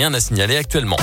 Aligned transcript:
rien 0.00 0.14
à 0.14 0.20
signaler 0.20 0.56
actuellement. 0.56 0.96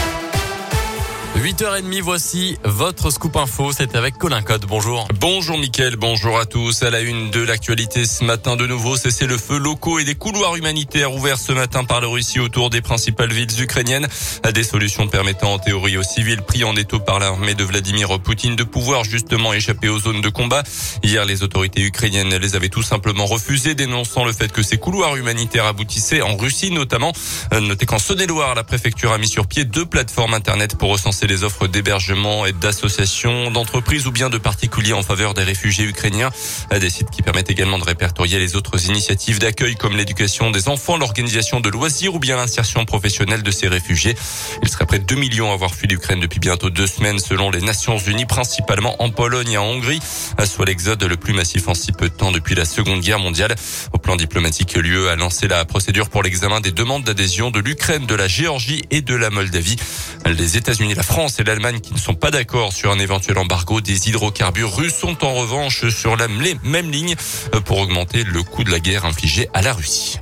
8h30, 1.37 2.01
voici 2.01 2.57
votre 2.63 3.11
scoop 3.11 3.37
info. 3.37 3.71
C'est 3.71 3.95
avec 3.95 4.17
Colin 4.17 4.41
Code. 4.41 4.65
Bonjour. 4.67 5.07
Bonjour 5.19 5.59
Mickaël, 5.59 5.95
bonjour 5.95 6.39
à 6.39 6.47
tous. 6.47 6.81
À 6.81 6.89
la 6.89 7.01
une 7.01 7.29
de 7.29 7.41
l'actualité 7.41 8.05
ce 8.05 8.23
matin 8.23 8.55
de 8.55 8.65
nouveau, 8.65 8.97
cessez 8.97 9.27
le 9.27 9.37
feu 9.37 9.59
locaux 9.59 9.99
et 9.99 10.03
des 10.03 10.15
couloirs 10.15 10.55
humanitaires 10.55 11.13
ouverts 11.13 11.37
ce 11.37 11.51
matin 11.51 11.83
par 11.83 12.01
la 12.01 12.07
Russie 12.07 12.39
autour 12.39 12.71
des 12.71 12.81
principales 12.81 13.31
villes 13.31 13.61
ukrainiennes. 13.61 14.07
Des 14.51 14.63
solutions 14.63 15.07
permettant 15.07 15.53
en 15.53 15.59
théorie 15.59 15.95
aux 15.97 16.03
civils 16.03 16.41
pris 16.41 16.63
en 16.63 16.75
étau 16.75 16.99
par 16.99 17.19
l'armée 17.19 17.53
de 17.53 17.63
Vladimir 17.63 18.19
Poutine 18.19 18.55
de 18.55 18.63
pouvoir 18.63 19.03
justement 19.03 19.53
échapper 19.53 19.89
aux 19.89 19.99
zones 19.99 20.21
de 20.21 20.29
combat. 20.29 20.63
Hier, 21.03 21.23
les 21.25 21.43
autorités 21.43 21.83
ukrainiennes 21.83 22.35
les 22.35 22.55
avaient 22.55 22.69
tout 22.69 22.81
simplement 22.81 23.27
refusées, 23.27 23.75
dénonçant 23.75 24.25
le 24.25 24.33
fait 24.33 24.51
que 24.51 24.63
ces 24.63 24.79
couloirs 24.79 25.15
humanitaires 25.15 25.65
aboutissaient 25.65 26.23
en 26.23 26.35
Russie 26.35 26.71
notamment. 26.71 27.13
Notez 27.51 27.85
qu'en 27.85 27.99
Saône-et-Loire, 27.99 28.55
la 28.55 28.63
préfecture 28.63 29.11
a 29.11 29.19
mis 29.19 29.29
sur 29.29 29.45
pied 29.45 29.65
deux 29.65 29.85
plateformes 29.85 30.33
internet 30.33 30.75
pour 30.75 30.89
recenser 30.89 31.26
les 31.27 31.43
offres 31.43 31.67
d'hébergement 31.67 32.45
et 32.45 32.53
d'associations, 32.53 33.51
d'entreprises 33.51 34.07
ou 34.07 34.11
bien 34.11 34.29
de 34.29 34.37
particuliers 34.37 34.93
en 34.93 35.03
faveur 35.03 35.33
des 35.33 35.43
réfugiés 35.43 35.85
ukrainiens. 35.85 36.31
Des 36.71 36.89
sites 36.89 37.09
qui 37.11 37.21
permettent 37.21 37.49
également 37.49 37.77
de 37.77 37.83
répertorier 37.83 38.39
les 38.39 38.55
autres 38.55 38.87
initiatives 38.87 39.39
d'accueil 39.39 39.75
comme 39.75 39.95
l'éducation 39.95 40.51
des 40.51 40.69
enfants, 40.69 40.97
l'organisation 40.97 41.59
de 41.59 41.69
loisirs 41.69 42.15
ou 42.15 42.19
bien 42.19 42.37
l'insertion 42.37 42.85
professionnelle 42.85 43.43
de 43.43 43.51
ces 43.51 43.67
réfugiés. 43.67 44.15
Il 44.63 44.69
serait 44.69 44.85
près 44.85 44.99
de 44.99 45.05
2 45.05 45.15
millions 45.15 45.51
à 45.51 45.53
avoir 45.53 45.75
fui 45.75 45.87
l'Ukraine 45.87 46.19
depuis 46.19 46.39
bientôt 46.39 46.69
deux 46.69 46.87
semaines 46.87 47.19
selon 47.19 47.51
les 47.51 47.61
Nations 47.61 47.97
Unies, 47.97 48.25
principalement 48.25 49.01
en 49.01 49.09
Pologne 49.09 49.51
et 49.51 49.57
en 49.57 49.65
Hongrie, 49.65 49.99
soit 50.45 50.65
l'exode 50.65 51.03
le 51.03 51.17
plus 51.17 51.33
massif 51.33 51.67
en 51.67 51.73
si 51.73 51.91
peu 51.91 52.09
de 52.09 52.13
temps 52.13 52.31
depuis 52.31 52.55
la 52.55 52.65
Seconde 52.65 53.01
Guerre 53.01 53.19
mondiale. 53.19 53.55
Au 53.93 53.97
plan 53.97 54.15
diplomatique, 54.15 54.75
l'UE 54.75 55.09
a 55.09 55.15
lancé 55.15 55.47
la 55.47 55.65
procédure 55.65 56.09
pour 56.09 56.23
l'examen 56.23 56.61
des 56.61 56.71
demandes 56.71 57.03
d'adhésion 57.03 57.51
de 57.51 57.59
l'Ukraine, 57.59 58.05
de 58.05 58.15
la 58.15 58.27
Géorgie 58.27 58.83
et 58.91 59.01
de 59.01 59.15
la 59.15 59.29
Moldavie. 59.29 59.75
Les 60.25 60.57
États-Unis, 60.57 60.93
la 60.93 61.03
France 61.03 61.16
et 61.17 61.43
l'Allemagne 61.43 61.79
qui 61.79 61.93
ne 61.93 61.97
sont 61.97 62.13
pas 62.13 62.29
d'accord 62.29 62.73
sur 62.73 62.91
un 62.91 62.99
éventuel 62.99 63.39
embargo 63.39 63.81
des 63.81 64.07
hydrocarbures 64.07 64.75
russes 64.75 64.93
sont 64.93 65.25
en 65.25 65.33
revanche 65.33 65.89
sur 65.89 66.15
la 66.15 66.27
même 66.27 66.91
ligne 66.91 67.15
pour 67.65 67.79
augmenter 67.79 68.23
le 68.23 68.43
coût 68.43 68.63
de 68.63 68.69
la 68.69 68.79
guerre 68.79 69.03
infligée 69.03 69.49
à 69.55 69.63
la 69.63 69.73
Russie. 69.73 70.19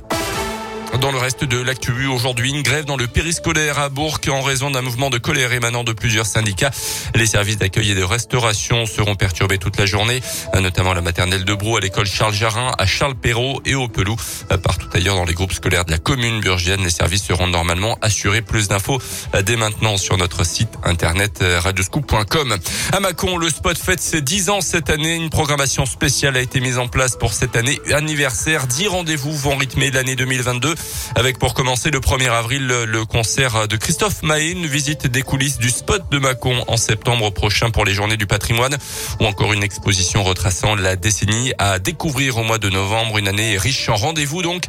Dans 1.00 1.12
le 1.12 1.18
reste 1.18 1.44
de 1.44 1.60
l'actu, 1.60 2.06
aujourd'hui, 2.06 2.50
une 2.50 2.62
grève 2.62 2.84
dans 2.84 2.96
le 2.96 3.06
périscolaire 3.06 3.78
à 3.78 3.88
Bourg 3.88 4.18
en 4.28 4.40
raison 4.40 4.70
d'un 4.70 4.80
mouvement 4.80 5.10
de 5.10 5.18
colère 5.18 5.52
émanant 5.52 5.84
de 5.84 5.92
plusieurs 5.92 6.26
syndicats. 6.26 6.70
Les 7.14 7.26
services 7.26 7.58
d'accueil 7.58 7.90
et 7.90 7.94
de 7.94 8.02
restauration 8.02 8.86
seront 8.86 9.14
perturbés 9.14 9.58
toute 9.58 9.78
la 9.78 9.84
journée, 9.84 10.20
notamment 10.54 10.94
la 10.94 11.02
maternelle 11.02 11.44
de 11.44 11.54
Brou, 11.54 11.76
à 11.76 11.80
l'école 11.80 12.06
Charles 12.06 12.32
Jarin, 12.34 12.72
à 12.78 12.86
Charles 12.86 13.14
Perrault 13.14 13.60
et 13.64 13.74
au 13.74 13.88
Pelou. 13.88 14.16
Partout 14.62 14.88
ailleurs 14.94 15.16
dans 15.16 15.24
les 15.24 15.34
groupes 15.34 15.52
scolaires 15.52 15.84
de 15.84 15.90
la 15.90 15.98
commune 15.98 16.40
burgienne, 16.40 16.82
les 16.82 16.90
services 16.90 17.24
seront 17.24 17.46
normalement 17.46 17.98
assurés. 18.00 18.42
Plus 18.42 18.68
d'infos 18.68 19.00
dès 19.44 19.56
maintenant 19.56 19.96
sur 19.96 20.16
notre 20.16 20.44
site 20.44 20.70
internet 20.82 21.42
radioscoop.com. 21.42 22.56
À 22.92 23.00
Mâcon, 23.00 23.36
le 23.36 23.50
spot 23.50 23.76
fête 23.76 24.00
ses 24.00 24.22
10 24.22 24.50
ans 24.50 24.60
cette 24.60 24.88
année. 24.88 25.16
Une 25.16 25.30
programmation 25.30 25.84
spéciale 25.84 26.36
a 26.36 26.40
été 26.40 26.60
mise 26.60 26.78
en 26.78 26.88
place 26.88 27.16
pour 27.16 27.32
cette 27.32 27.56
année 27.56 27.80
anniversaire. 27.92 28.66
10 28.66 28.88
rendez-vous 28.88 29.36
vont 29.36 29.56
rythmer 29.56 29.90
l'année 29.90 30.16
2022 30.16 30.74
avec 31.14 31.38
pour 31.38 31.54
commencer 31.54 31.90
le 31.90 32.00
1er 32.00 32.30
avril 32.30 32.66
le 32.66 33.04
concert 33.04 33.68
de 33.68 33.76
Christophe 33.76 34.22
Mahé, 34.22 34.50
une 34.50 34.66
visite 34.66 35.06
des 35.06 35.22
coulisses 35.22 35.58
du 35.58 35.70
spot 35.70 36.02
de 36.10 36.18
Mâcon 36.18 36.64
en 36.68 36.76
septembre 36.76 37.30
prochain 37.30 37.70
pour 37.70 37.84
les 37.84 37.94
journées 37.94 38.16
du 38.16 38.26
patrimoine 38.26 38.76
ou 39.20 39.24
encore 39.26 39.52
une 39.52 39.62
exposition 39.62 40.22
retraçant 40.22 40.74
la 40.74 40.96
décennie 40.96 41.52
à 41.58 41.78
découvrir 41.78 42.38
au 42.38 42.42
mois 42.42 42.58
de 42.58 42.68
novembre, 42.68 43.18
une 43.18 43.28
année 43.28 43.56
riche 43.58 43.88
en 43.88 43.96
rendez-vous 43.96 44.42
donc. 44.42 44.64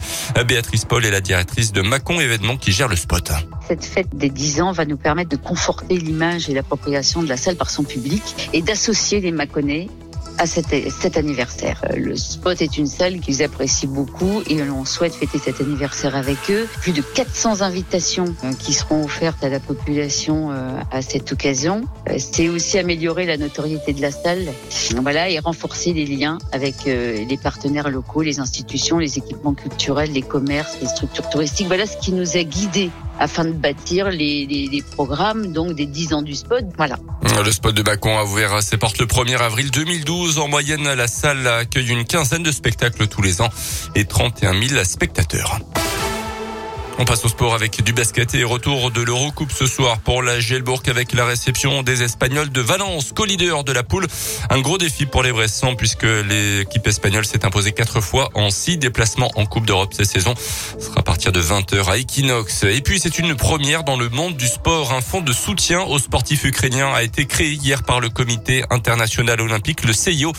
Béatrice 0.47 0.85
Paul 0.85 1.05
est 1.05 1.11
la 1.11 1.21
directrice 1.21 1.71
de 1.71 1.81
Mâcon 1.81 2.19
événement 2.19 2.57
qui 2.57 2.71
gère 2.71 2.87
le 2.87 2.95
spot. 2.95 3.31
Cette 3.67 3.85
fête 3.85 4.15
des 4.15 4.29
10 4.29 4.61
ans 4.61 4.71
va 4.71 4.85
nous 4.85 4.97
permettre 4.97 5.29
de 5.29 5.35
conforter 5.35 5.97
l'image 5.97 6.49
et 6.49 6.53
l'appropriation 6.53 7.21
de 7.21 7.27
la 7.27 7.37
salle 7.37 7.55
par 7.55 7.69
son 7.69 7.83
public 7.83 8.23
et 8.53 8.61
d'associer 8.61 9.21
les 9.21 9.31
Mâconnais 9.31 9.87
à 10.37 10.45
cet, 10.45 10.67
cet, 10.91 11.17
anniversaire. 11.17 11.81
Euh, 11.89 11.95
le 11.95 12.15
Spot 12.15 12.61
est 12.61 12.77
une 12.77 12.87
salle 12.87 13.19
qu'ils 13.19 13.43
apprécient 13.43 13.89
beaucoup 13.89 14.41
et 14.49 14.61
on 14.63 14.85
souhaite 14.85 15.15
fêter 15.15 15.37
cet 15.37 15.61
anniversaire 15.61 16.15
avec 16.15 16.37
eux. 16.49 16.67
Plus 16.81 16.91
de 16.91 17.01
400 17.01 17.61
invitations 17.61 18.35
euh, 18.43 18.53
qui 18.53 18.73
seront 18.73 19.03
offertes 19.03 19.43
à 19.43 19.49
la 19.49 19.59
population 19.59 20.51
euh, 20.51 20.79
à 20.91 21.01
cette 21.01 21.31
occasion. 21.31 21.81
C'est 22.17 22.49
aussi 22.49 22.77
améliorer 22.77 23.25
la 23.25 23.37
notoriété 23.37 23.93
de 23.93 24.01
la 24.01 24.11
salle, 24.11 24.47
voilà, 25.01 25.29
et 25.29 25.39
renforcer 25.39 25.93
les 25.93 26.05
liens 26.05 26.37
avec 26.51 26.85
les 26.85 27.37
partenaires 27.41 27.89
locaux, 27.89 28.21
les 28.21 28.39
institutions, 28.39 28.97
les 28.97 29.17
équipements 29.17 29.53
culturels, 29.53 30.11
les 30.11 30.21
commerces, 30.21 30.77
les 30.81 30.87
structures 30.87 31.29
touristiques. 31.29 31.67
Voilà 31.67 31.85
ce 31.85 31.97
qui 31.97 32.11
nous 32.11 32.37
a 32.37 32.43
guidés 32.43 32.89
afin 33.19 33.45
de 33.45 33.51
bâtir 33.51 34.09
les, 34.09 34.45
les, 34.45 34.67
les, 34.67 34.81
programmes 34.81 35.53
donc 35.53 35.73
des 35.75 35.85
10 35.85 36.13
ans 36.13 36.21
du 36.21 36.35
spot. 36.35 36.65
Voilà. 36.77 36.97
Le 37.43 37.51
spot 37.51 37.75
de 37.75 37.81
Bacon 37.81 38.17
a 38.17 38.23
ouvert 38.23 38.61
ses 38.61 38.77
portes 38.77 38.99
le 38.99 39.05
1er 39.05 39.37
avril 39.37 39.71
2012. 39.71 40.39
En 40.39 40.47
moyenne, 40.47 40.83
la 40.83 41.07
salle 41.07 41.47
accueille 41.47 41.89
une 41.89 42.05
quinzaine 42.05 42.43
de 42.43 42.51
spectacles 42.51 43.07
tous 43.07 43.21
les 43.21 43.41
ans 43.41 43.49
et 43.95 44.05
31 44.05 44.53
000 44.61 44.83
spectateurs. 44.83 45.59
On 46.99 47.05
passe 47.05 47.23
au 47.25 47.29
sport 47.29 47.53
avec 47.53 47.83
du 47.83 47.93
basket 47.93 48.33
et 48.33 48.43
retour 48.43 48.89
de 48.89 49.01
l'Eurocoupe 49.01 49.51
ce 49.51 49.67
soir 49.67 49.99
pour 49.99 50.23
la 50.23 50.39
Gelbourg 50.39 50.81
avec 50.87 51.13
la 51.13 51.25
réception 51.25 51.83
des 51.83 52.01
Espagnols 52.01 52.49
de 52.49 52.59
Valence, 52.59 53.11
co-leader 53.11 53.63
de 53.63 53.71
la 53.71 53.83
poule. 53.83 54.07
Un 54.49 54.61
gros 54.61 54.79
défi 54.79 55.05
pour 55.05 55.21
les 55.21 55.31
Bressans 55.31 55.75
puisque 55.75 56.07
l'équipe 56.27 56.87
espagnole 56.87 57.23
s'est 57.23 57.45
imposée 57.45 57.71
quatre 57.71 58.01
fois 58.01 58.29
en 58.33 58.49
six 58.49 58.77
déplacements 58.77 59.31
en 59.35 59.45
Coupe 59.45 59.67
d'Europe 59.67 59.93
cette 59.93 60.07
saison. 60.07 60.33
Ce 60.79 60.87
sera 60.87 61.01
à 61.01 61.03
partir 61.03 61.31
de 61.31 61.39
20h 61.39 61.87
à 61.87 61.99
Equinox. 61.99 62.63
Et 62.63 62.81
puis 62.81 62.99
c'est 62.99 63.19
une 63.19 63.35
première 63.35 63.83
dans 63.83 63.95
le 63.95 64.09
monde 64.09 64.35
du 64.35 64.47
sport. 64.47 64.91
Un 64.91 65.01
fonds 65.01 65.21
de 65.21 65.33
soutien 65.33 65.81
aux 65.81 65.99
sportifs 65.99 66.45
ukrainiens 66.45 66.91
a 66.91 67.03
été 67.03 67.27
créé 67.27 67.51
hier 67.51 67.83
par 67.83 67.99
le 67.99 68.09
comité 68.09 68.63
international 68.71 69.39
olympique, 69.39 69.83
le 69.85 69.93
CIO. 69.93 70.33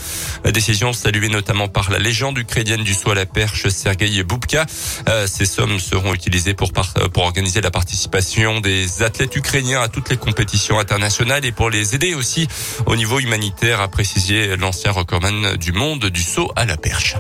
La 0.45 0.51
décision 0.51 0.93
saluée 0.93 1.29
notamment 1.29 1.69
par 1.69 1.89
la 1.93 2.01
légende 2.01 2.37
ukrainienne 2.37 2.83
du 2.83 2.95
saut 2.95 3.13
à 3.13 3.15
la 3.15 3.27
perche, 3.27 3.69
Sergei 3.69 4.25
Boubka. 4.25 4.67
Euh, 5.09 5.29
ces 5.29 5.47
sommes 5.47 5.79
seront 5.79 6.15
utilisées 6.15 6.48
pour, 6.55 6.73
pour 6.73 7.23
organiser 7.23 7.61
la 7.61 7.71
participation 7.71 8.61
des 8.61 9.03
athlètes 9.03 9.37
ukrainiens 9.37 9.81
à 9.81 9.89
toutes 9.89 10.11
les 10.11 10.17
compétitions 10.17 10.79
internationales 10.79 11.45
et 11.45 11.53
pour 11.53 11.71
les 11.71 11.95
aider 11.95 12.15
aussi 12.15 12.49
au 12.87 12.97
niveau 12.97 13.21
humanitaire, 13.21 13.81
a 13.81 13.89
précisé 13.89 14.57
l'ancien 14.57 14.93
recordman 14.93 15.57
du 15.57 15.73
monde 15.73 16.07
du 16.07 16.23
saut 16.23 16.53
à 16.57 16.65
la 16.65 16.77
perche. 16.77 17.17